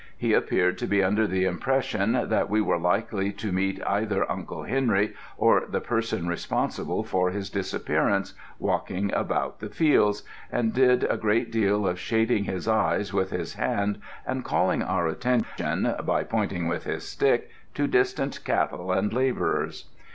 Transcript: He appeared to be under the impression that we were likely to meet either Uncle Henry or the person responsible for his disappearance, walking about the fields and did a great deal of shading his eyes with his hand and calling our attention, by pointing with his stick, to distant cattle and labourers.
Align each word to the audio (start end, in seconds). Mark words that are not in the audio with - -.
He 0.17 0.33
appeared 0.33 0.79
to 0.79 0.87
be 0.87 1.03
under 1.03 1.27
the 1.27 1.45
impression 1.45 2.13
that 2.13 2.49
we 2.49 2.59
were 2.59 2.79
likely 2.79 3.31
to 3.33 3.51
meet 3.51 3.79
either 3.85 4.25
Uncle 4.31 4.63
Henry 4.63 5.13
or 5.37 5.65
the 5.69 5.79
person 5.79 6.27
responsible 6.27 7.03
for 7.03 7.29
his 7.29 7.51
disappearance, 7.51 8.33
walking 8.57 9.13
about 9.13 9.59
the 9.59 9.69
fields 9.69 10.23
and 10.51 10.73
did 10.73 11.03
a 11.03 11.17
great 11.17 11.51
deal 11.51 11.85
of 11.87 11.99
shading 11.99 12.45
his 12.45 12.67
eyes 12.67 13.13
with 13.13 13.29
his 13.29 13.53
hand 13.53 14.01
and 14.25 14.43
calling 14.43 14.81
our 14.81 15.05
attention, 15.05 15.93
by 16.03 16.23
pointing 16.23 16.67
with 16.67 16.85
his 16.85 17.07
stick, 17.07 17.51
to 17.75 17.85
distant 17.85 18.43
cattle 18.43 18.91
and 18.91 19.13
labourers. 19.13 19.85